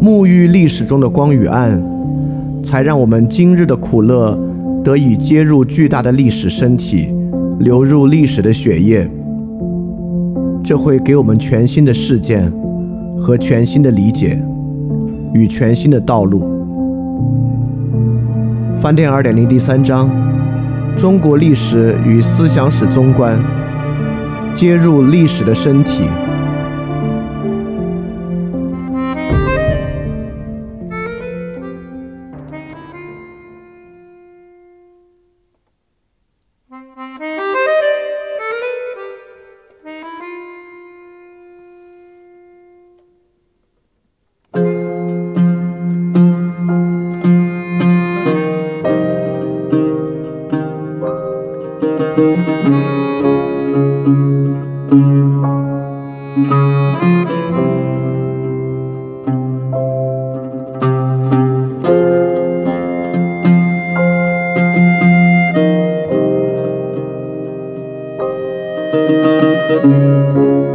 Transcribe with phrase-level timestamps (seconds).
[0.00, 1.82] 沐浴历史中的光与暗，
[2.62, 4.38] 才让我们今日的苦乐
[4.84, 7.08] 得以接入巨大的历史身体，
[7.58, 9.10] 流入历史的血液。
[10.62, 12.52] 这会给我们全新的事件
[13.18, 14.40] 和全新的理解
[15.32, 16.42] 与全新的道路。
[18.80, 20.10] 翻店二点零第三章：
[20.96, 23.38] 中国历史与思想史综观，
[24.54, 26.02] 接入历史的身体。
[68.92, 70.65] Música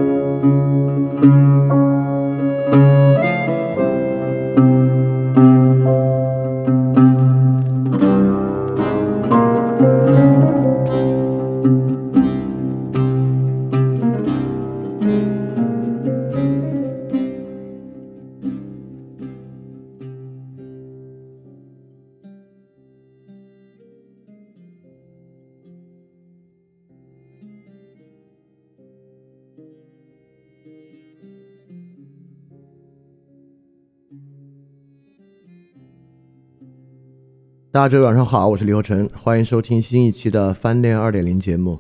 [37.74, 41.80] 大家晚上好，我是李厚成，欢迎收听新一期的翻恋二点零节目。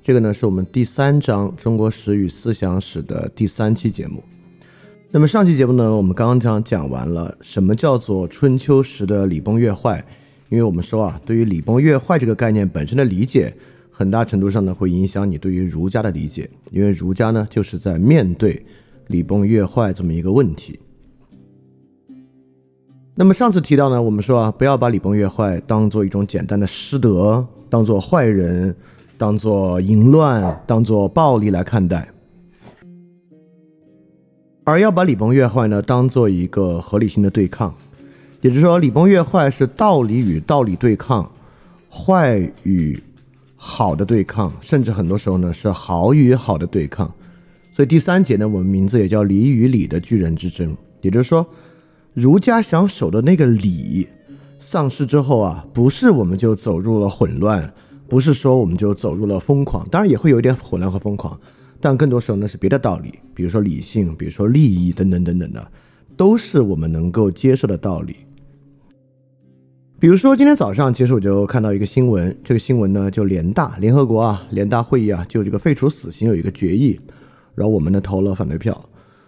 [0.00, 4.22] 这个呢是我们第三章中国史与思想史的第三期节目。
[5.10, 10.04] 那么上期节目呢，我们刚刚讲讲完了什么叫做春秋时的礼崩乐坏，
[10.48, 13.52] 因为我们说啊，对于礼崩乐坏这个概念本身的理解，
[13.90, 18.64] 很大程度上呢会影响你对于儒家的理解，因为儒家呢就是在面对
[19.08, 20.78] 礼崩乐坏这么一个问题。
[23.14, 28.74] 那么上次提到呢，我们说啊，不要把礼崩乐坏当做一种简单的失德，当做坏人，
[29.18, 32.08] 当做淫乱，当做暴力来看待，
[34.64, 37.74] 而要把礼崩乐坏呢当做一个合理性的对抗，
[38.40, 41.30] 也就是说，礼崩乐坏是道理与道理对抗，
[41.90, 42.98] 坏与
[43.56, 47.12] 好的对抗，甚至很多时候呢是好与好的对抗。
[47.72, 51.46] 所以第三节呢，我们名字也叫礼与礼的巨人之争，也就是说。
[52.14, 54.08] 儒家想守的那个礼
[54.60, 57.72] 丧失之后啊，不是我们就走入了混乱，
[58.06, 61.40] 不是说我们就走入了疯狂，当然也会有一点混乱和疯狂，
[61.80, 65.66] 但更多时候呢是别的道理，比如说理性，比如说利益等等等等的，
[66.16, 68.16] 都是我们能够接受的道理。
[69.98, 77.00] 比如说今天早上，其实我就看到一个新闻，这个新闻呢就联大联合国啊联大会议啊就这个废除死刑有一个决议，
[77.54, 78.78] 然后我们呢投了反对票。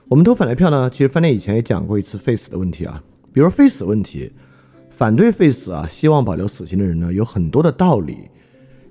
[0.09, 4.31] 我们投反对票呢，其实饭店以前也讲过一次废死的问题啊，比如废死问题，
[4.91, 8.28] 反对废死啊，希望保留死刑的人呢，有很多的道理，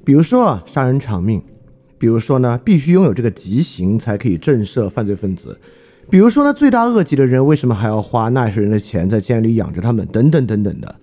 [0.04, 1.42] 比如说啊，杀人偿命，
[2.00, 5.60] 比如说呢，必须拥有这个极刑才可以震慑犯罪分子，
[6.10, 10.96] 比如说呢，罪大恶极的人为什么还要花纳税人的钱在监狱里养着他们，等等等等的，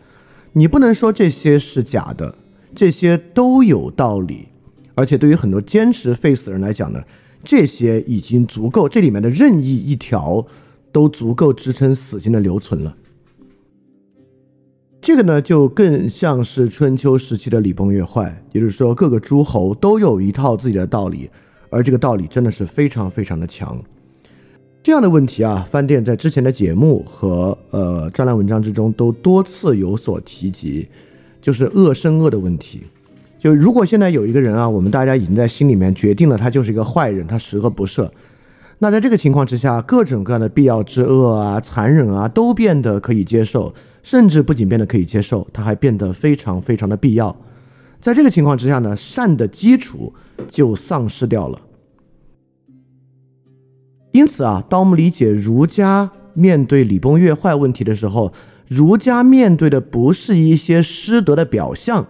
[0.54, 2.34] 你不能说这些是假的，
[2.74, 4.48] 这些都有道理，
[4.96, 7.00] 而且对于很多坚持废死的人来讲呢。
[7.42, 10.46] 这些已经足够，这里面的任意一条
[10.92, 12.96] 都足够支撑死刑的留存了。
[15.00, 21.30] 这个呢，就更像是春秋时期的礼崩乐坏，也就是说，各个诸侯都有一套自己的道理，
[21.70, 23.82] 而这个道理真的是非常非常的强。
[24.82, 30.88] 这样的问题啊，饭店在之前的节目和呃专栏文章之中都多次有所提及，
[31.40, 32.82] 就是恶生恶的问题。
[33.40, 38.10] 就如果现在有一个人啊，我们大家已经在心里面决定了他就是一个坏人，他十恶不赦。
[38.80, 43.72] 那在这个情况之下，各种各样的必要之恶啊、残忍啊，都变得可以接受，
[44.02, 47.34] 甚至不仅变得可以接受，它还变得非常非常的必要。
[47.98, 50.12] 在这个情况之下呢，善的基础
[50.46, 51.58] 就丧失掉了。
[54.12, 58.32] 因此啊，当我们理解儒家面对礼崩乐坏问题的时候，
[58.68, 62.06] 儒家面对的不是一些师德的表象，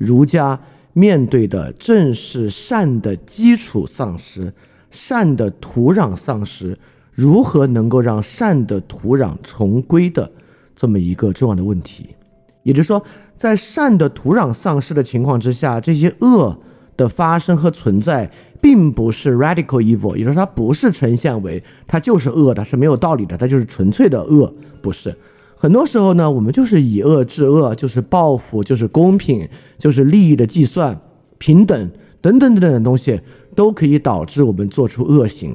[0.00, 0.58] 儒家
[0.94, 4.50] 面对的正是善的基础丧失，
[4.90, 6.78] 善的土壤丧失，
[7.12, 10.32] 如何能够让善的土壤重归的
[10.74, 12.16] 这么一个重要的问题。
[12.62, 13.04] 也就是说，
[13.36, 16.58] 在善的土壤丧失的情况之下，这些恶
[16.96, 18.30] 的发生和存在，
[18.60, 25.14] 并不是 radical evil，也就是，它不是呈现为它就是恶的，是没有道理的，它就是纯粹的恶，不是。
[25.60, 29.46] 很多时候呢，我们就是以恶制恶，就是报复，就是公平，
[29.76, 30.98] 就是利益的计算、
[31.36, 31.90] 平等
[32.22, 33.20] 等等等等的东西，
[33.54, 35.54] 都可以导致我们做出恶行。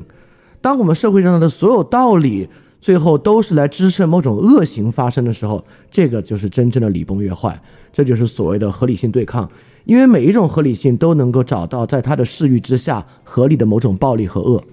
[0.61, 2.47] 当我们社会上的所有道理。
[2.81, 7.59] 最后都是来支撑某种恶行发生的时候，这个就是真正的礼崩乐坏，
[7.91, 9.49] 这就是所谓的合理性对抗。
[9.85, 14.63] 因为每一种合理性都能够找到在它的视域之下合理的某种暴力和恶。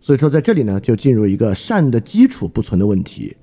[0.00, 3.36] 所以说在这里呢，就进入一个善的基础不存的问题，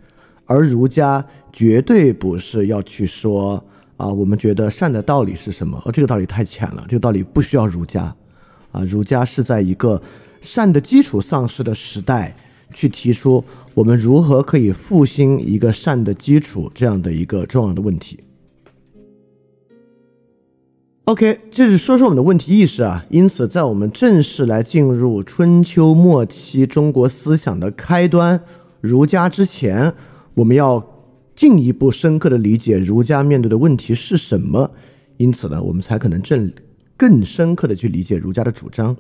[0.49, 1.23] 而儒家
[1.53, 3.63] 绝对不是要去说
[3.95, 5.81] 啊，我们觉得善的道理是什么？
[5.85, 8.13] 而这个道理太浅了，这个道理不需要儒家
[8.71, 10.01] 啊，儒家是在一个
[10.41, 12.35] 善的基础丧失的时代。
[12.71, 13.43] 去提出
[13.73, 18.19] 我们如何可以复兴一个善的基础这样的一个重要的问题。
[21.05, 23.03] OK，这是说说我们的问题意识啊。
[23.09, 28.39] 因此，在我们正式来进入春秋末期中国思想的开端
[28.81, 29.91] 儒家之前，
[30.33, 30.85] 我们要
[31.35, 34.71] 进一步深刻的理解儒家面对的问题是什么。
[35.17, 36.51] 因此呢，我们才可能正
[36.95, 38.95] 更深刻的去理解儒家的主张。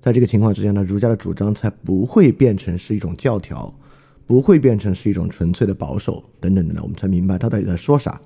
[0.00, 3.74] 在这个情况之下呢，儒家的主张才不会变成是一种教条，
[4.26, 8.20] 不会变成是一种纯粹的保守等等等等，我们才明白他到底在说啥。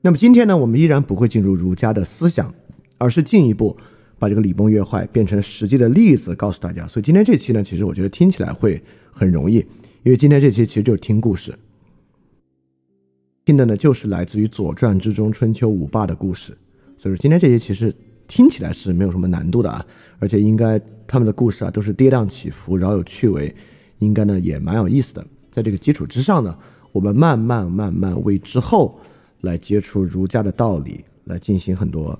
[0.00, 2.52] 那么今天呢，我们依然不会进入儒家的思想，
[2.98, 3.76] 而是进一步
[4.18, 6.86] 把这个礼崩乐坏变成实际的例子告诉大家。
[6.88, 8.82] 所以今天这期呢，其实我觉得听起来会
[9.12, 9.58] 很容易，
[10.02, 11.54] 因为今天这期其实就是听故事，
[13.44, 16.56] 听的呢就是来自于《左传》之中春秋五霸的故事。
[16.96, 17.94] 所以说今天这些其实。
[18.26, 19.84] 听起来是没有什么难度的啊，
[20.18, 23.54] 而且应该他们的故事啊都是跌宕起伏，饶有趣味，
[23.98, 25.24] 应该呢也蛮有意思的。
[25.52, 26.58] 在这个基础之上呢，
[26.90, 28.98] 我们慢慢慢慢为之后
[29.42, 32.18] 来接触儒家的道理来进行很多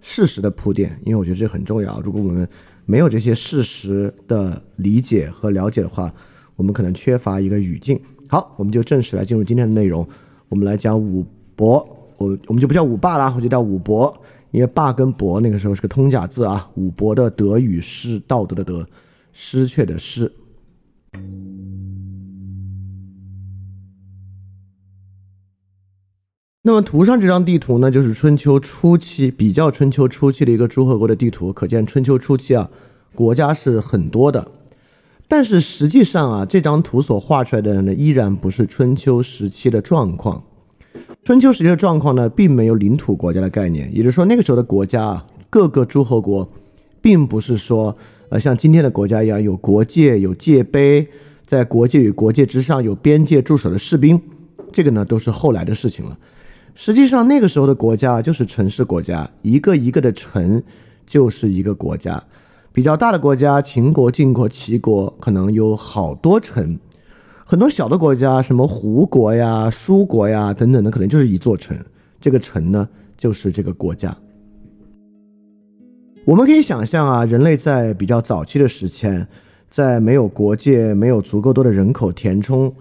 [0.00, 2.00] 事实的铺垫，因为我觉得这很重要。
[2.00, 2.48] 如果我们
[2.86, 6.10] 没有这些事实的理解和了解的话，
[6.56, 8.00] 我们可能缺乏一个语境。
[8.26, 10.08] 好，我们就正式来进入今天的内容，
[10.52, 11.24] 我们来讲五
[11.56, 11.76] 伯，
[12.18, 14.14] 我我们就不叫五霸了，我就叫五伯。
[14.50, 18.86] 因为霸跟伯那个时候是个通假字啊，五伯的德与失，道德的德，
[19.32, 20.30] 失却的失。
[26.60, 32.68] 那么图上这张地图呢，就是春秋初期比较春秋初期的一个诸侯国的地图，可见春秋初期啊，
[33.14, 34.46] 国家是很多的。
[35.34, 40.44] 但是实际上啊，这张图所画出来的呢，依然不是春秋时期的状况。
[41.24, 46.46] 春秋时期的状况呢，并没有领土国家的概念，也就是说，那个时候的国家啊，各个诸侯国，
[47.00, 47.96] 并不是说，
[48.28, 51.08] 呃，像今天的国家一样有国界、有界碑，
[51.46, 54.20] 在国界与国界之上有边界驻守的士兵，
[54.70, 56.18] 这个呢都是后来的事情了。
[56.74, 60.62] 实际上，那个时候的国家就是城市国家，一个一个的城
[61.06, 62.22] 就是一个国家，
[62.74, 66.78] 比较大的国家，秦国、晋国、齐国，可能有好多城。
[67.44, 71.76] 很多小的国家，什么胡国呀、舒国呀等等的，可能就是一座城。
[72.18, 72.88] 这个城呢，
[73.18, 74.16] 就是这个国家。
[76.24, 79.06] 我们可以想象啊，人类在比较早期的时期，
[79.68, 82.72] 在没有国界、没有足够多的人口填充，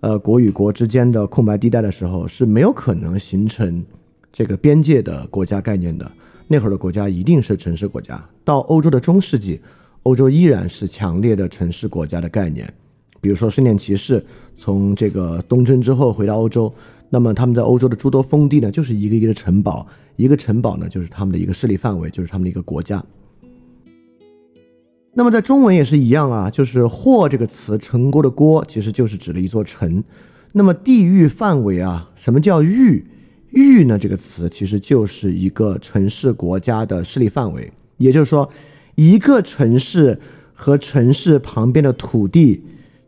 [0.00, 3.84] 呃，国与国之间的空白地带的时候，是没有可能形成
[4.32, 6.10] 这个边界的国家概念的。
[6.54, 8.24] 那会儿的国家一定是城市国家。
[8.44, 9.60] 到欧洲的中世纪，
[10.04, 12.72] 欧洲依然是强烈的城市国家的概念。
[13.20, 16.72] 比如说，圣殿骑士从这个东征之后回到欧洲，
[17.10, 19.84] 那么他们在欧洲的诸多封地呢，就是一个一个的城堡，
[20.14, 23.04] 一个城堡呢，就是他们的一个势力范围，就是他们的一个国家。
[25.12, 30.04] 那么在中文也是一样啊，就是“霍”这个词，城郭的“郭”其实就是指的一座城。
[30.52, 33.04] 那么地域范围啊，什么叫域？
[33.54, 33.98] 域呢？
[33.98, 38.50] 这个词其实就是一个城市国家的势力范围，也就是说，
[38.94, 40.18] 一个城市
[40.52, 42.62] 和城市旁边的土地。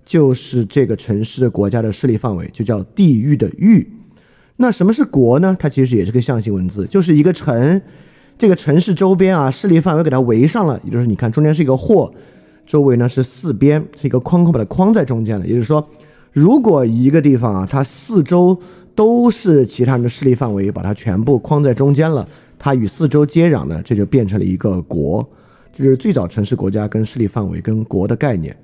[0.06, 3.84] 就是这个城市国家的势力范围，就叫地域的域。
[4.58, 5.56] 那什么是国呢？
[5.58, 7.82] 它其实也是个象形文字，就是一个城，
[8.38, 10.80] 这个城市周边啊，势力范围给它围上了。
[10.84, 12.14] 也就是你看，中间是一个或，
[12.64, 15.44] 周围呢是四边，是一个框框把它框在中间了。
[15.44, 15.84] 也就是说，
[16.30, 18.56] 如果一个地方啊，它四周
[18.96, 22.26] 都是其他人的势力范围，把它全部框在中间了，
[22.58, 25.24] 它与四周接壤呢，这就变成了一个国。
[25.72, 28.56] 这是最早城市国家跟势力范围跟国的概念。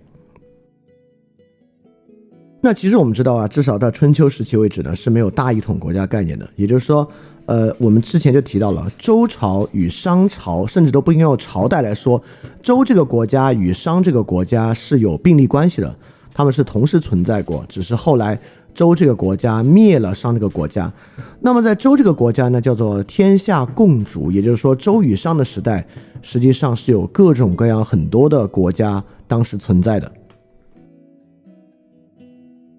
[2.62, 6.49] 那其实我们知道啊，至少到春秋时期为止呢，是没有大一统国家概念的。
[6.57, 7.07] 也就是说，
[7.45, 12.23] 呃，我们之前就提到了周朝与商朝，甚至都不应该用朝代来说，
[12.62, 15.95] 周这个国家与商这个国家是有并立关系的，
[16.33, 18.41] 他们是同时存在过，只是后来
[18.75, 20.93] 周这个国家灭了商这个国家。
[21.41, 25.87] 那么在周这个国家呢，叫做天下共主，也就是说，周与商的时代
[26.21, 30.11] 实际上是有各种各样很多的国家当时存在的。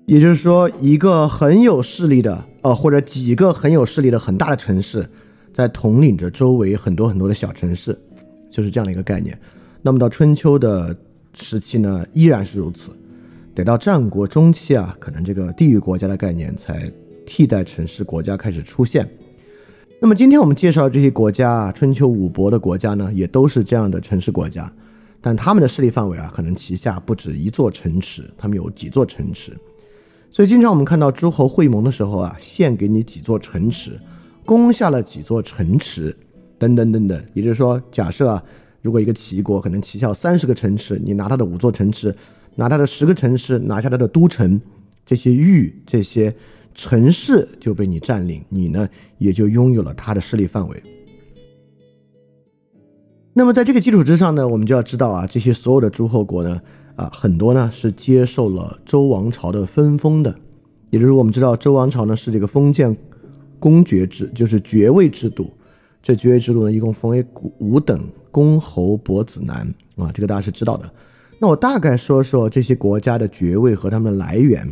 [0.05, 5.09] 也就是说，一个很有势力的，呃，或者几个很有势力的很大的城市，
[5.53, 7.97] 在统领着周围很多很多的小城市，
[8.51, 9.39] 就是这样的一个概念。
[9.81, 10.95] 那么到春秋的
[11.33, 12.89] 时期呢，依然是如此。
[13.55, 16.91] 得到战国中期啊，可能这个地域国家的概念才
[17.25, 19.07] 替代城市国家开始出现。
[20.01, 24.71] 那么今天我们介绍的这些国家，春秋五国的国家呢，也都是这样的城市国家，
[25.21, 29.55] 但他们的势力范围啊，可能旗下不止一座城池，他们有几座城池。
[30.31, 33.99] 所以，经常我们看到诸侯会盟的时候啊，献给你几座城池，
[34.43, 36.17] 攻下了几座城池，
[36.57, 37.23] 等等等等。
[37.35, 38.43] 也就是说，假设啊，
[38.81, 42.13] 如果一个齐国可能旗下三十个城池，你拿他的五座城池，
[42.55, 44.61] 拿他的十个城市，拿下他的都城，
[45.05, 46.35] 这些域、这些
[46.73, 50.83] 城市就被你占领，你呢也就拥有了他的势力范围。
[53.33, 56.61] 那么，在这个基础之上呢，我们就要知道啊，这些所有的诸侯国呢。
[56.95, 60.35] 啊，很多呢是接受了周王朝的分封的，
[60.91, 62.95] 也就是我们知道周王朝呢是这个封建
[63.57, 65.51] 公爵制，就是爵位制度。
[66.03, 67.25] 这爵位制度呢一共分为
[67.57, 69.67] 五等：公、侯、伯、子、男。
[69.95, 70.87] 啊，这个大家是知道的。
[71.43, 74.65] 那我大概说说这些国家的爵位和他们的来源，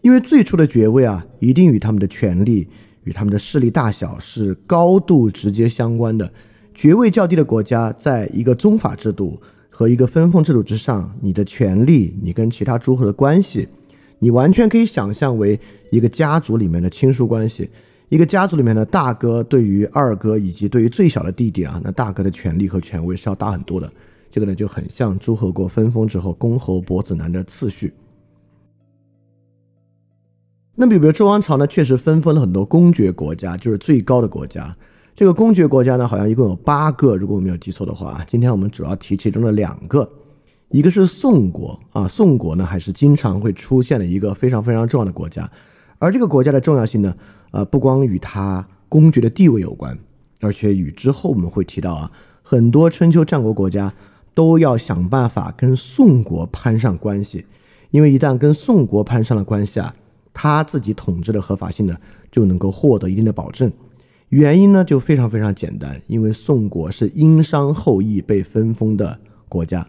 [0.00, 2.68] 因为最初的爵位啊，一定与他们的权力
[3.02, 6.32] 与他们的势力大小是高度直接相关的。
[6.72, 9.42] 爵位较低的国家，在一个宗法制度。
[9.68, 13.66] 和一个分封制度之上，你的权利，你跟其他诸侯的关系，
[14.20, 15.58] 你完全可以想象为
[15.90, 17.68] 一个家族里面的亲属关系。
[18.08, 23.92] 一个家族里面的大哥对于二哥以及对于最小的弟弟啊，那大哥的权利和权威是要大很多的。
[24.30, 27.92] 这个呢就很像诸侯国分封之后公侯伯子男的次序。
[30.74, 34.76] 那比如周王朝呢，确实分封了很多公爵国家，就是最高的国家。
[35.12, 38.24] 这个公爵国家呢，好像一共有八个，如果我没有记错的话。
[38.28, 40.08] 今天我们主要提其中的两个，
[40.68, 45.50] 一个是宋国啊，宋国呢还是经常会出现的一个非常非常重要的国家。
[45.98, 47.12] 而这个国家的重要性呢，
[47.50, 49.98] 呃，不光与它公爵的地位有关，
[50.40, 52.12] 而且与之后我们会提到啊，
[52.44, 53.92] 很多春秋战国国家
[54.38, 57.44] 都要想办法跟宋国攀上关系，
[57.90, 59.92] 因为一旦跟宋国攀上了关系啊，
[60.32, 61.96] 他自己统治的合法性呢
[62.30, 63.72] 就能够获得一定的保证。
[64.28, 69.18] 原因呢就非常非常简单，因为宋国是殷商后裔被分封的
[69.48, 69.84] 国家，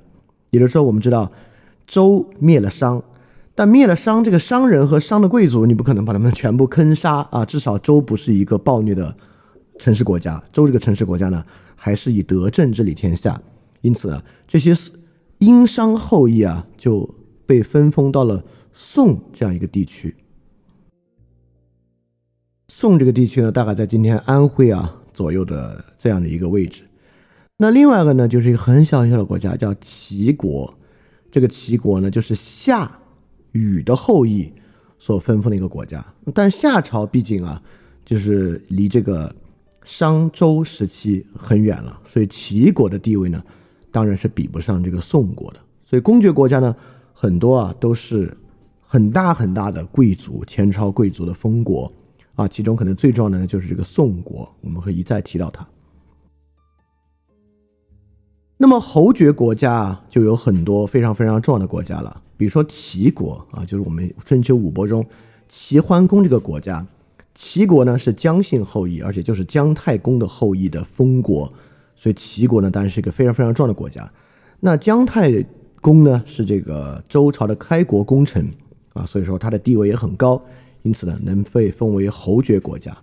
[0.50, 1.32] 也就是说，我们知道
[1.86, 3.03] 周灭了商，
[3.53, 9.15] 但灭了商这个商人和商的贵族，你不可能把他们全部坑杀啊，至少周不是一个暴虐的
[9.77, 13.39] 城市国家，周这个城市国家呢还是以德政治理天下，
[13.81, 14.74] 因此啊，这些
[15.39, 18.43] 殷商后裔啊就被分封到了
[18.74, 20.15] 宋这样一个地区。
[22.67, 26.83] 宋这个地区呢，大概在今天安徽啊左右的这样的一个位置。
[27.57, 30.77] 那另外一个呢，就是一个很小很小的国家，叫齐国。
[31.31, 33.00] 这个齐国呢，就是夏
[33.51, 34.51] 禹的后裔
[34.98, 36.05] 所分封的一个国家。
[36.33, 37.62] 但夏朝毕竟啊，
[38.05, 39.36] 就是离这个
[39.83, 43.43] 商周时期很远了，所以齐国的地位呢，
[43.91, 45.60] 当然是比不上这个宋国的。
[45.84, 46.75] 所以公爵国家呢，
[47.13, 48.38] 很多啊都是
[48.81, 51.91] 很大很大的贵族，前朝贵族的封国。
[52.36, 55.67] 啊，其中可能最重要的呢，就是这个宋国，我们会一再提到它。
[58.55, 65.05] 那么侯爵国家，就有很多非常非常重要的国家了，比如说齐国啊，就是我们春秋五国中
[65.50, 66.88] 齐桓公这个国家。
[67.36, 71.51] 齐国呢是姜姓后裔，而且就是姜太公的后裔的封国，
[72.00, 74.10] 所以齐国呢当然是一个非常非常重要的国家。
[74.62, 75.46] 那姜太
[75.82, 78.50] 公呢是这个周朝的开国功臣
[78.94, 80.41] 啊，所以说他的地位也很高。
[80.82, 82.98] 因此呢，能被封为侯爵国家。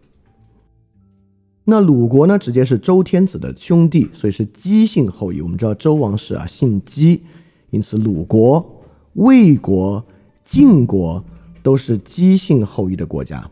[1.64, 5.42] 那鲁国呢，直接是周天子的兄弟，所以是姬姓后裔。
[5.42, 7.20] 我们知道周王室啊姓姬，
[7.68, 10.02] 因此鲁国、魏国、
[10.42, 11.22] 晋国
[11.62, 13.46] 都是姬姓后裔的国家。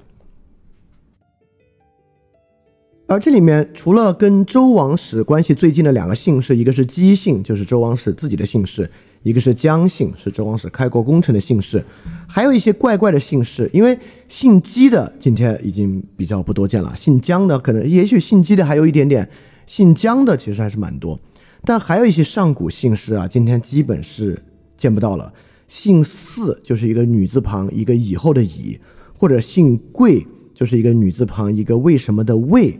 [3.14, 8.90] 而这里面除了跟周王室关系最近的两个姓氏，一个是姬姓，就是周王室自己的姓氏。
[9.22, 11.80] 一个是姜姓，是周王室开国功臣的姓氏，
[12.26, 13.96] 还有一些怪怪的姓氏，因为
[14.28, 19.30] 姓姬的今天已经比较不多见了，姓姜的可能也许姓姬的还有一点点，
[19.64, 21.16] 姓姜的其实还是蛮多，
[21.62, 24.42] 但还有一些上古姓氏啊，今天基本是
[24.76, 25.32] 见不到了，
[25.68, 28.76] 姓姒就是一个女字旁一个以后的以，
[29.16, 32.76] 或者姓贵就是一个女字旁一个为什么的为，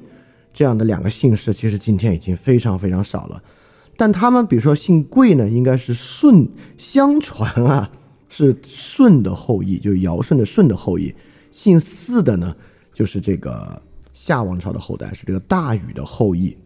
[0.55, 3.43] 这样的两个姓氏，其实今天已经非常非常少了。
[3.97, 7.91] 但他们比如说姓贵呢，应该是舜，相传啊
[8.29, 11.15] 是舜的后裔，就是尧舜的舜的后裔。
[11.51, 12.57] 姓姒的呢，
[12.93, 13.81] 就是这个
[14.13, 16.57] 夏王朝的后代，是这个大禹的后裔。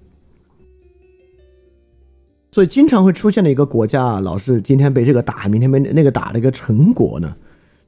[2.50, 7.37] 所以经常会出现的一个国家啊，老是今天被这个打，明天被那个打的一个陈国呢，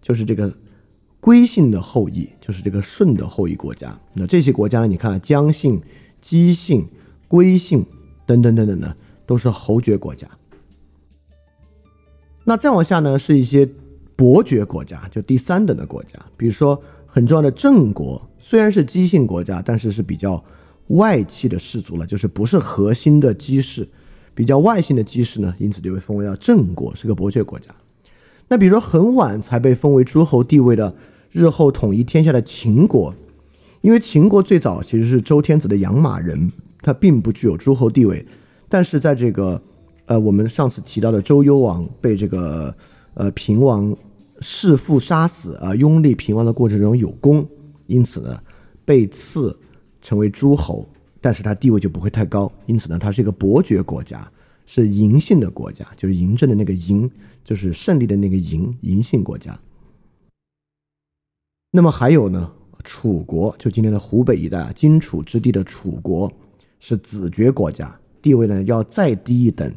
[0.02, 0.52] 就是这个
[1.20, 3.96] 归姓的后裔，就是这个舜的后裔国家。
[4.14, 5.80] 那这些国家呢，你看姜姓、
[6.20, 6.88] 姬姓、
[7.28, 7.86] 归姓
[8.26, 8.94] 等等等等呢。
[9.26, 10.26] 都是侯爵国家，
[12.42, 13.64] 那再往下呢，是一些
[14.16, 16.18] 伯爵国家，就第三等的国家。
[16.36, 20.44] 比如说很重要的郑国，虽然是姬姓国家，但是是比较
[20.88, 23.88] 外戚的氏族了，就是不是核心的姬氏，
[24.34, 27.72] 比较外姓的姬氏呢，因此就被封为了郑国，是个伯爵国家。
[28.50, 30.94] 那比如说很晚才被封为诸侯地位的，
[31.30, 33.14] 日后统一天下的秦国，
[33.80, 36.50] 因为秦国最早其实是周天子的养马人，
[36.82, 38.26] 他并不具有诸侯地位。
[38.68, 39.62] 但是在这个，
[40.06, 42.74] 呃，我们上次提到的周幽王被这个
[43.14, 43.96] 呃平王
[44.40, 47.46] 弑父杀死啊，拥立平王的过程中有功，
[47.86, 48.36] 因此呢
[48.84, 49.56] 被赐
[50.02, 50.88] 成为诸侯，
[51.20, 54.28] 但是他地位就不会太高，因此呢他是一个伯爵国家，
[54.72, 57.10] 是嬴姓的国家，就是嬴政的那个嬴，
[57.42, 59.58] 就是胜利的那个嬴，嬴姓国家。
[61.72, 62.52] 那么还有呢，
[62.84, 66.32] 楚国，就今天的湖北一带荆楚之地的楚国，
[66.78, 67.98] 是子爵国家。
[68.22, 69.74] 地位呢要再低一等，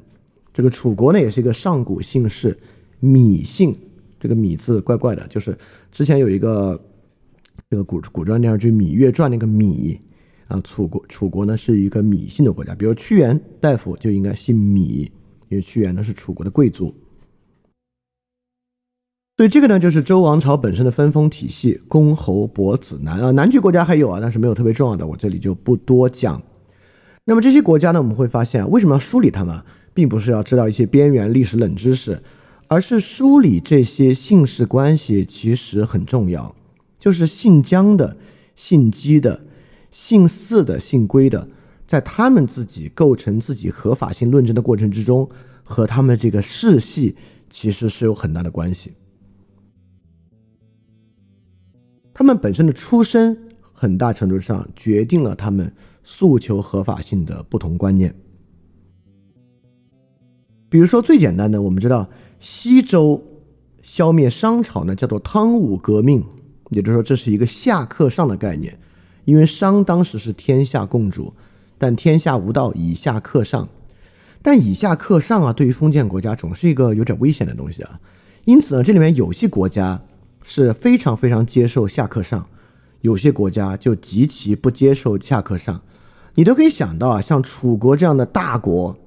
[0.54, 2.56] 这个楚国呢也是一个上古姓氏，
[3.02, 3.76] 芈姓。
[4.20, 5.58] 这个芈字怪怪的，就是
[5.92, 6.80] 之前有一个
[7.68, 10.00] 这个古古装电视剧《芈月传》那个芈
[10.54, 15.10] 啊，楚国楚国呢是一个芈姓的国家，比如屈原大夫就应该姓芈，
[15.50, 16.94] 因为屈原呢是楚国的贵族。
[19.36, 26.39] 所以这个呢就是周王朝本身的分封体系，公侯伯子男啊，南莒国家还有啊，但是没有特别重要的，我这里就不多讲。
[27.26, 29.60] 那么这些国家呢，我们会发现，为什么要梳理它们，
[29.92, 32.22] 并不是要知道一些边缘历史冷知识，
[32.68, 36.56] 而是梳理这些姓氏关系其实很重要。
[37.00, 38.16] 就是姓姜的、
[38.56, 39.46] 姓姬的、
[39.93, 41.47] 姓姒的、姓归的，
[41.88, 45.29] 在他们自己构成自己合法性论证的过程之中，
[45.63, 47.15] 和他们这个世系
[47.49, 48.91] 其实是有很大的关系。
[52.13, 53.38] 他们本身的出身，
[53.71, 55.73] 很大程度上决定了他们。
[56.06, 58.13] 诉求合法性的不同观念，
[60.67, 62.10] 比如说最简单的，我们知道
[62.41, 63.23] 西周
[63.82, 66.21] 消灭商朝呢，叫做汤武革命，
[66.71, 68.77] 也就是说这是一个下克上的概念，
[69.26, 71.34] 因为商当时是天下共主，
[71.78, 73.68] 但天下无道，以下克上，
[74.42, 78.00] 但以下克上啊，对于封建国家总是一个有点危险的东西啊，
[78.46, 80.02] 因此呢，这里面有些国家
[80.44, 82.48] 是非常非常接受下克上，
[83.02, 85.82] 有些国家就极其不接受下克上。
[86.36, 88.98] 你都可以想到啊，像楚国这样的大国，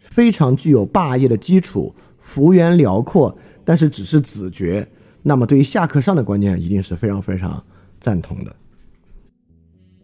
[0.00, 4.88] 非常具有霸业的基础，幅员辽阔，但是只是子爵，
[5.22, 7.62] 那么对于下克上的观念，一定是非常非常
[7.98, 8.54] 赞同的。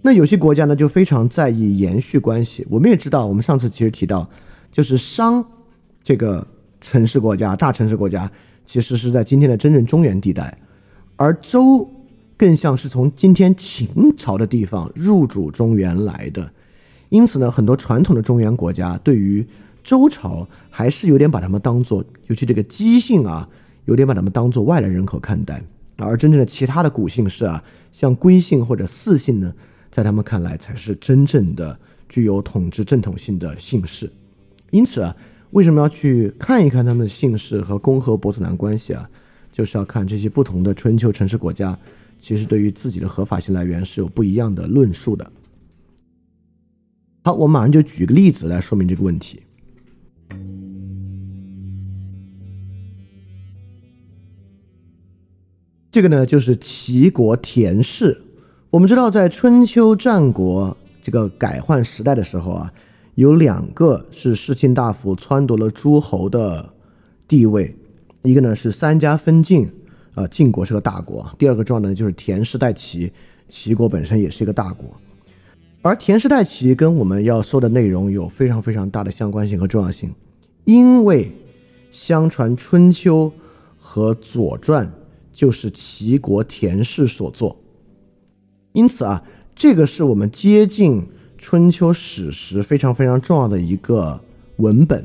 [0.07, 2.65] 那有些国家呢，就非常在意延续关系。
[2.71, 4.31] 我们也知道，我们上次其实提到，
[4.71, 5.45] 就是商
[6.05, 6.47] 这个
[6.81, 8.31] 城市国家、大城市国家，
[8.65, 10.57] 其实是在今天的真正中原地带，
[11.17, 11.91] 而周
[12.37, 16.53] 更像是从今天秦朝的地方入主中原来的。
[17.09, 19.45] 因此呢，很多传统的中原国家对于
[19.83, 23.49] 周朝还是有点把他们当做，尤其这个姬姓啊，
[23.87, 25.61] 有点把他们当做外来人口看待。
[25.97, 29.53] 而真正的其他的古姓氏啊，像归姓或者姒姓呢，
[29.97, 34.13] 在他们看来才是真正的具有统治正统性的姓氏。
[34.71, 35.17] 因此啊，
[35.53, 39.09] 为什么要去看一看他们的姓氏和公和伯子男关系啊？
[39.51, 41.79] 就是要看这些不同的春秋城市国家，
[42.19, 45.33] 其实对于自己的合法性来源是有不一样的论述的。
[47.23, 49.41] 好，我马上就举个例子来说明这个问题。
[55.91, 58.25] 这个呢，就是齐国田氏。
[58.77, 62.71] 我们知道，在春秋战国这个改换时代的时候啊，
[63.15, 66.75] 有两个是世卿大夫篡夺了诸侯的
[67.27, 67.75] 地位，
[68.23, 69.67] 一个呢是三家分晋，
[70.15, 73.11] 啊，晋国是个大国；第二个重要的就是田氏代齐，
[73.49, 74.91] 齐国本身也是一个大国。
[75.81, 80.13] 而田氏代齐跟我们要说的内容有非常非常大的相关性和重要性，
[80.67, 81.33] 因为
[81.91, 83.33] 相传春秋
[83.79, 84.93] 和左传
[85.33, 87.57] 就是齐国田氏所作，
[88.77, 89.23] 因此啊，
[89.55, 91.03] 这个是我们接近
[91.39, 94.21] 春秋史实非常非常重要的一个
[94.59, 95.03] 文本。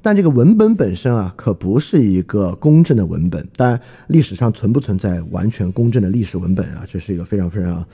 [0.00, 3.44] 但这个文本本身啊，可不是一个公正的文本。
[3.56, 7.84] 当然，历史上存不存在完全公正的历史文本啊，这是一个非常非常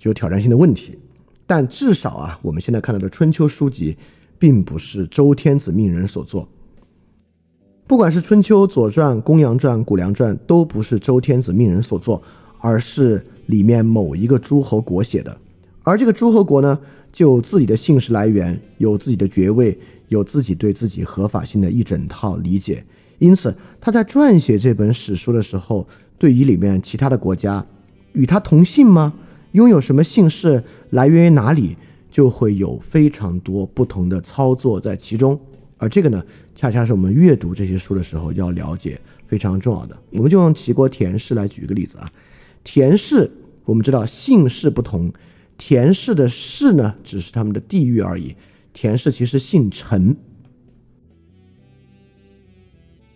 [0.00, 0.98] 具有挑战性的问题。
[1.46, 3.96] 但至少啊，我们现在看到的春秋书籍，
[4.40, 6.48] 并不是周天子命人所作。
[7.86, 12.20] 不管是春秋、左传、公羊传、谷梁传，都不是周天子命人所作，
[12.58, 15.36] 而是里面某一个诸侯国写的。
[15.82, 16.78] 而这个诸侯国呢，
[17.12, 19.78] 就自己的姓氏来源，有自己的爵位。
[20.08, 22.84] 有自己对自己合法性的一整套理解，
[23.18, 27.64] 因此他在撰写这本史书的时候，对于里面其他的国家
[28.12, 29.14] 与他同姓吗？
[29.52, 30.62] 拥有什么姓氏？
[30.90, 31.78] 来源于哪里？
[32.10, 35.40] 就会有非常多不同的操作在其中。
[35.78, 36.22] 而这个呢，
[36.54, 39.96] 恰恰是我们阅读这些书的时候要了解非常重要的。
[40.10, 42.06] 我们就用齐国田氏来举一个例子啊，
[42.64, 43.30] 田氏
[43.64, 45.12] 我们知道姓氏不同，
[45.56, 48.34] 田氏的氏呢，只是他们的地域而已。
[48.72, 50.16] 田氏其实姓陈，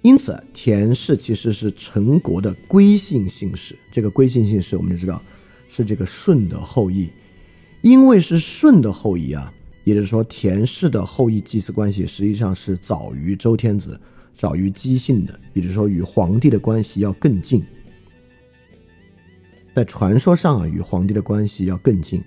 [0.02, 3.76] 因此田氏其实是陈国的归姓姓氏。
[3.90, 5.22] 这个归姓姓氏，我们就知道
[5.68, 7.10] 是这个舜的后裔。
[7.82, 9.52] 因为是舜的后裔啊，
[9.84, 14.00] 也就是说田氏的后裔祭祀关系实际上是早于周天子、
[14.34, 17.64] 早于姬姓的，也就是说与皇帝的关系要更近。
[19.76, 22.24] 在传说上啊，与皇帝的关系要更近。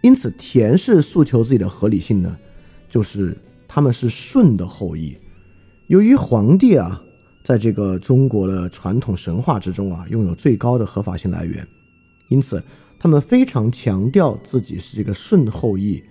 [0.00, 2.34] 因此，田氏诉求自己的合理性呢？
[2.88, 3.36] 就是
[3.68, 5.14] 他们是舜的后裔，
[5.88, 6.98] 由于皇帝啊，
[7.44, 11.62] 在这个中国的传统神话之中啊，拥有最高的合法性来源，
[12.30, 12.64] 因此
[12.98, 16.02] 他们非常强调自己是这个舜后裔，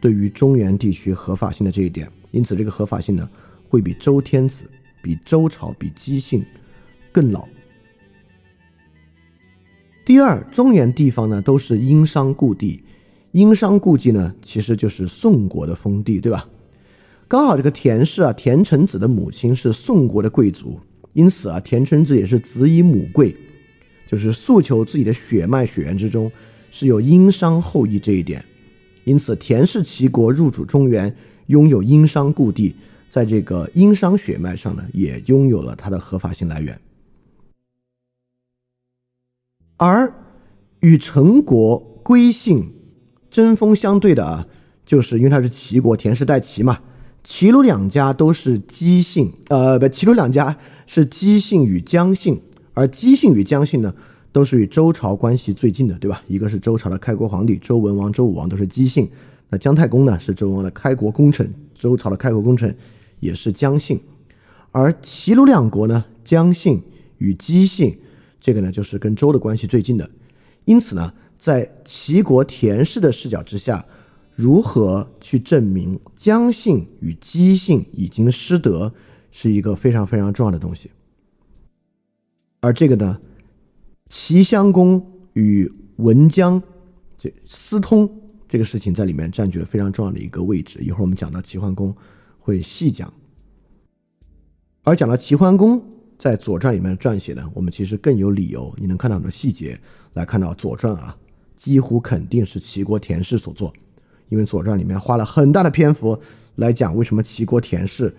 [0.00, 3.30] 对于中原地区合法性的这一点，因此这个合法性呢，
[3.68, 4.68] 会比周天子、
[5.00, 6.44] 比周朝、比姬姓
[7.12, 7.48] 更老。
[10.04, 12.82] 第二，中原地方呢，都是殷商故地。
[13.32, 16.46] 殷商故迹呢，其实就是宋国的封地，对吧？
[17.26, 20.78] 刚好这个田氏啊，田成子的母亲是宋国的贵族，
[21.14, 23.34] 因此啊，田成子也是子以母贵，
[24.06, 26.30] 就是诉求自己的血脉血缘之中
[26.70, 28.44] 是有殷商后裔这一点。
[29.04, 32.74] 因此，田氏齐国入主中原，拥有殷商故地，
[33.08, 36.78] 在这个殷商血脉上呢，也拥有了它的合法性来源。
[39.76, 40.14] 而
[40.80, 42.72] 与陈国归姓。
[43.30, 44.46] 针锋相对的啊，
[44.86, 46.78] 就是因为他是齐国，田氏代齐嘛。
[47.24, 50.56] 齐鲁两家都是姬姓，呃，不，齐鲁两家
[50.86, 52.40] 是姬姓与姜姓，
[52.74, 53.92] 而姬姓与姜姓呢，
[54.30, 56.22] 都是与周朝关系最近的，对吧？
[56.28, 59.10] 一个是周朝的开国皇帝周文王、周武王都是姬姓，
[59.48, 62.76] 那姜太公呢是周文王的开国功臣，周朝的开国功臣
[63.18, 63.98] 也是姜姓。
[64.70, 66.82] 而齐鲁两国呢，姜姓
[67.18, 67.96] 与姬姓，
[68.44, 70.10] 这个呢就是跟周的关系最近的，
[70.66, 71.14] 因此呢。
[71.36, 73.84] 在齐国田氏的视角之下，
[74.34, 78.94] 如何去证明姜姓与姬姓已经失德，
[79.30, 80.90] 是一个非常非常重要的东西。
[82.60, 83.20] 而这个呢，
[84.08, 85.04] 齐襄公
[85.34, 86.62] 与文姜
[87.18, 88.08] 这私通
[88.48, 90.78] 这个事情在里面占据了非常重要的一个位置。
[90.80, 91.94] 一会儿我们讲到齐桓公
[92.38, 93.12] 会细讲。
[94.82, 99.78] 而讲到齐桓公在《左传》里面撰写的，我们其实更有理由，你能看到很多细节，
[100.14, 101.16] 来看到《左传》啊。
[101.56, 103.72] 几乎肯定是齐国田氏所做，
[104.28, 106.18] 因为《左传》里面花了很大的篇幅
[106.56, 108.14] 来讲为什么齐国田氏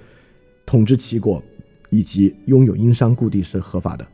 [0.65, 1.43] 统治齐国
[1.89, 4.07] 以及拥有殷商故地是合法的。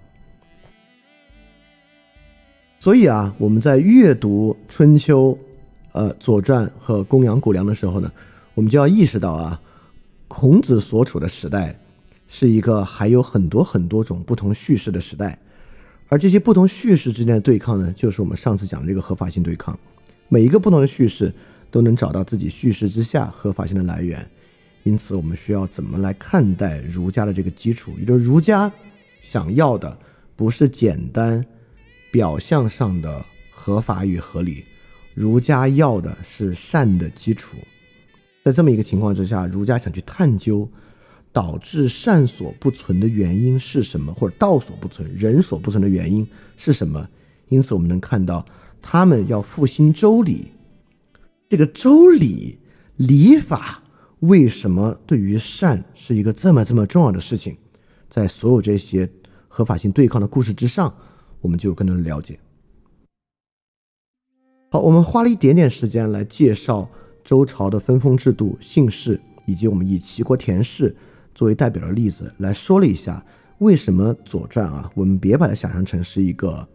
[2.80, 5.32] 所以啊，我们在阅读《春秋》、
[5.94, 8.12] 呃《左传》和《公羊谷梁》的时候呢，
[8.54, 9.62] 我们就要意识到啊，
[10.28, 11.80] 孔子所处的时代
[12.34, 15.38] 是一个还有很多很多种不同叙事的时代。
[16.08, 19.78] 而这些不同叙事之间的对抗呢，就是我们上次讲的这个合法性对抗。
[20.30, 21.34] 每一个不同的叙事
[21.70, 24.26] 都能找到自己叙事之下合法性的来源，
[24.84, 27.92] 因此我们需要怎么来看待儒家的这个基础？
[28.00, 28.72] 也就是儒家
[29.22, 30.00] 想要的
[30.38, 31.46] 不是简单
[32.14, 34.64] 表象上的合法与合理，
[35.14, 37.58] 儒家要的是善的基础。
[38.46, 40.70] 在这么一个情况之下，儒家想去探究。
[41.34, 44.14] 导致善所不存的原因是什么？
[44.14, 47.08] 或者道所不存、人所不存的原因是什么？
[47.48, 48.46] 因此，我们能看到
[48.82, 50.52] 他们要复兴周礼。
[51.48, 52.60] 这个周礼
[52.98, 53.84] 礼法
[54.20, 57.58] 为什么对于善是一个这么这么重要的事情？
[58.10, 59.10] 在所有这些
[59.48, 60.94] 合法性对抗的故事之上，
[61.40, 62.40] 我们就有更多的了解。
[64.70, 66.90] 好，我们花了一点点时间来介绍
[67.24, 70.94] 周朝的分封制度、姓氏，以及我们以齐国田氏。
[71.34, 73.26] 作为代表的例子来说了一下，
[73.60, 76.68] 为什么《左传》啊，我们别把它想象成是一个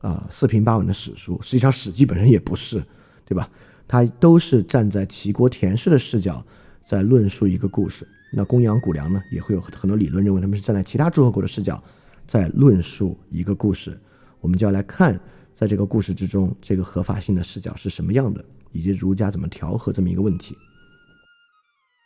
[0.00, 2.84] 啊四平八稳的史书，实际上《史记》本身也不是，
[3.24, 3.48] 对吧？
[3.88, 6.44] 它都是站在齐国田氏的视角
[6.84, 8.06] 在论述一个故事。
[8.32, 11.82] 那公羊、谷梁呢，也会有很多理论认为他们是站在其他诸侯国的视角
[12.26, 13.98] 在论述一个故事。
[14.40, 15.20] 我们就要来看，
[15.52, 20.56] 在这个故事之中，这个合法性的视角是什么样的，以及儒家怎么调和这么一个问题。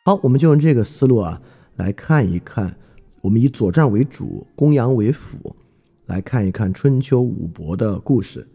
[0.05, 1.41] 好，我们就用这个思路啊，
[1.77, 2.75] 来看一看，
[3.21, 5.55] 我们以《左传》为主，公羊为辅，
[6.07, 8.47] 来看一看春秋五伯的故事。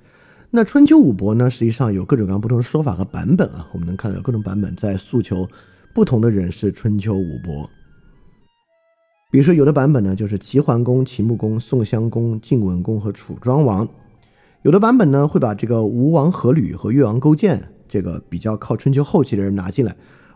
[0.49, 5.47] 那春秋五伯呢，实际上有各种各样不同的说法和版本啊，我们能看到有各种版本在诉求。
[5.93, 7.69] 不同的人是春秋五伯，
[9.29, 13.85] 比如说有的版本呢，就是齐桓公、秦穆公、宋襄公、晋文公和楚庄王；
[14.63, 19.93] 有的版本呢，会把这个吴王阖闾和越王勾践这个比较靠春秋后期的人拿进来，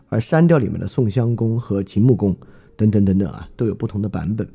[0.09, 2.35] 而删掉里面的宋襄公和秦穆公
[2.75, 4.47] 等等等等啊，都有不同的版本。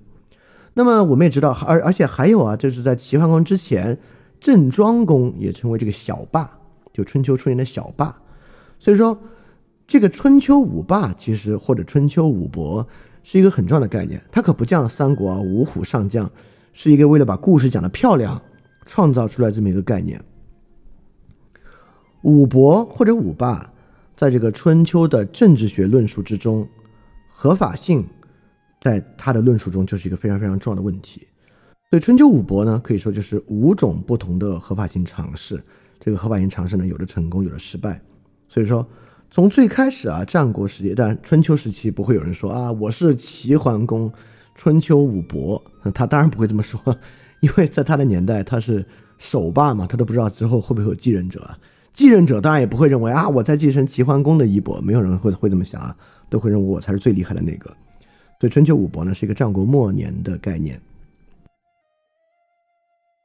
[0.74, 3.98] 那么我们也知道，而而且还有啊，就是在齐桓公之前，
[4.40, 6.58] 郑庄公也称为这个小霸，
[6.92, 8.16] 就春秋出现的小霸，
[8.78, 9.18] 所以说。
[9.92, 12.86] 这个春秋五霸其实或者春秋五伯
[13.24, 16.30] 是一个很重要的概念，它可不像三国啊五虎上将，
[16.72, 18.40] 是一个为了把故事讲得漂亮
[18.86, 20.22] 创造出来这么一个概念。
[22.22, 23.72] 五伯或者五霸，
[24.16, 26.64] 在这个春秋的政治学论述之中，
[27.42, 28.06] 合法性
[28.82, 31.26] 在他的论述中就是一个非常非常重要的问题。
[31.88, 35.58] 所以春秋五伯呢，可以说就是五种不同的合法性尝试。
[35.98, 37.98] 这个合法性尝试呢，有的成功，有的失败。
[38.46, 38.86] 所以说。
[39.32, 44.12] 从最开始啊，战国时期，但春秋时期不会有人说啊，我是齐桓公，
[44.56, 45.62] 春秋五伯，
[45.94, 46.80] 他当然不会这么说，
[47.38, 48.84] 因为在他的年代他是
[49.18, 51.56] 首霸嘛，他都不知道之后会不会有继任者，啊
[51.92, 55.96] 继任者当然也不会认为啊，我在继承齐桓公的衣钵，没有人会会这么想啊，
[56.30, 57.68] 都会认为我才是最厉害的那个，
[58.40, 60.80] 所以春秋五伯呢是一个战国末年的概念。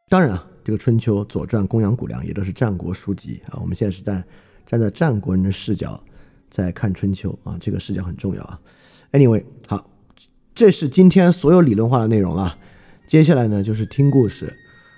[0.09, 4.21] 当然啊，这个春秋、左传、公羊、谷梁也都是战国书籍啊，我们现在是在。
[4.67, 6.03] 站在战国人的视角
[6.49, 8.59] 在看春秋啊，这个视角很重要啊。
[9.11, 9.87] Anyway，好，
[10.55, 12.57] 这是今天所有理论化的内容了。
[13.05, 14.51] 接下来呢就是听故事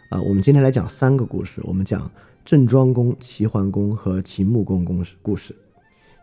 [0.09, 0.21] 啊。
[0.21, 2.09] 我们今天来讲三个故事，我们讲
[2.45, 5.53] 郑庄公、齐桓公和秦穆公公故事。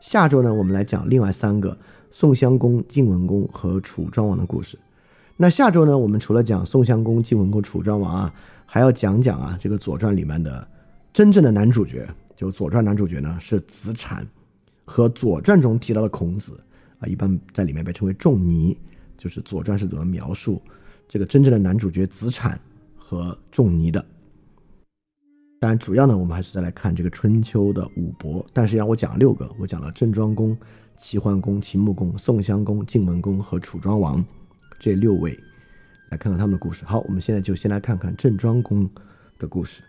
[0.05, 1.75] 下周呢我们来讲另外三个
[2.11, 4.79] 宋襄公、晋文公和楚庄王的故事。
[5.35, 8.35] 那下周呢我们除了讲宋襄公、晋文公、楚庄王啊，
[8.67, 10.69] 还要讲讲啊这个《左传》里面的
[11.11, 12.07] 真正的男主角。
[12.37, 14.27] 就《左传》男主角呢是子产，
[14.85, 16.61] 和《左传》中提到的孔子
[16.99, 18.77] 啊，一般在里面被称为仲尼。
[19.17, 20.61] 就是《左传》是怎么描述
[21.09, 22.61] 这个真正的男主角子产
[22.95, 24.05] 和仲尼的？
[25.65, 28.45] 当然，主要呢，我们还是再来看这个春秋的五伯。
[28.53, 30.55] 但是让我讲了六个，我讲了郑庄公、
[30.99, 34.23] 齐桓公、秦穆公、宋襄公、晋文公和楚庄王
[34.79, 35.33] 这六位，
[36.11, 36.85] 来看看他们的故事。
[36.85, 38.87] 好，我们现在就先来看看郑庄公
[39.39, 39.81] 的故事。